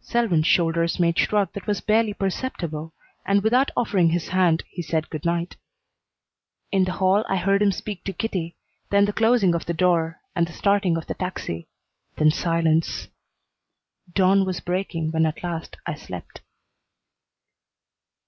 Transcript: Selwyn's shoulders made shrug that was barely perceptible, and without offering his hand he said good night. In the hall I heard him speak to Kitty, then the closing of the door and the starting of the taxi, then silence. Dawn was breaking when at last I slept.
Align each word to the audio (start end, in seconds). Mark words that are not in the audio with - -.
Selwyn's 0.00 0.46
shoulders 0.46 1.00
made 1.00 1.18
shrug 1.18 1.52
that 1.54 1.66
was 1.66 1.80
barely 1.80 2.14
perceptible, 2.14 2.94
and 3.26 3.42
without 3.42 3.72
offering 3.76 4.10
his 4.10 4.28
hand 4.28 4.62
he 4.70 4.80
said 4.80 5.10
good 5.10 5.24
night. 5.24 5.56
In 6.70 6.84
the 6.84 6.92
hall 6.92 7.24
I 7.28 7.34
heard 7.34 7.60
him 7.60 7.72
speak 7.72 8.04
to 8.04 8.12
Kitty, 8.12 8.54
then 8.90 9.06
the 9.06 9.12
closing 9.12 9.56
of 9.56 9.66
the 9.66 9.74
door 9.74 10.20
and 10.36 10.46
the 10.46 10.52
starting 10.52 10.96
of 10.96 11.08
the 11.08 11.14
taxi, 11.14 11.66
then 12.16 12.30
silence. 12.30 13.08
Dawn 14.14 14.44
was 14.44 14.60
breaking 14.60 15.10
when 15.10 15.26
at 15.26 15.42
last 15.42 15.76
I 15.84 15.94
slept. 15.96 16.42